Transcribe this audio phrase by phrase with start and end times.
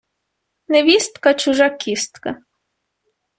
[0.67, 2.35] невістка– чужа кістка